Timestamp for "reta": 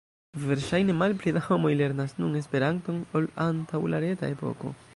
4.07-4.31